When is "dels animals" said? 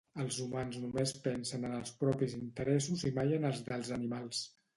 3.71-4.43